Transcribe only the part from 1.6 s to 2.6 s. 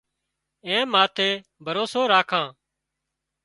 ڀروسو راکان